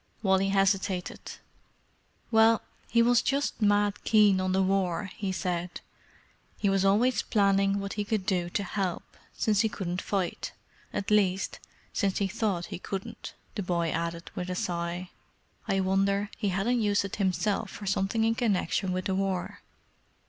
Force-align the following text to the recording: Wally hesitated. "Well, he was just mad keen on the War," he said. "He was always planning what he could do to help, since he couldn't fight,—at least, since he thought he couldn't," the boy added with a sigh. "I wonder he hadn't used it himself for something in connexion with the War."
Wally 0.23 0.49
hesitated. 0.49 1.19
"Well, 2.31 2.63
he 2.89 3.03
was 3.03 3.21
just 3.21 3.61
mad 3.61 4.03
keen 4.03 4.41
on 4.41 4.51
the 4.51 4.63
War," 4.63 5.11
he 5.15 5.31
said. 5.31 5.79
"He 6.57 6.69
was 6.69 6.83
always 6.83 7.21
planning 7.21 7.79
what 7.79 7.93
he 7.93 8.03
could 8.03 8.25
do 8.25 8.49
to 8.49 8.63
help, 8.63 9.03
since 9.37 9.59
he 9.61 9.69
couldn't 9.69 10.01
fight,—at 10.01 11.11
least, 11.11 11.59
since 11.93 12.17
he 12.17 12.27
thought 12.27 12.65
he 12.73 12.79
couldn't," 12.79 13.35
the 13.53 13.61
boy 13.61 13.91
added 13.91 14.31
with 14.33 14.49
a 14.49 14.55
sigh. 14.55 15.11
"I 15.67 15.79
wonder 15.81 16.31
he 16.35 16.49
hadn't 16.49 16.81
used 16.81 17.05
it 17.05 17.17
himself 17.17 17.69
for 17.69 17.85
something 17.85 18.23
in 18.23 18.33
connexion 18.33 18.93
with 18.93 19.05
the 19.05 19.13
War." 19.13 19.61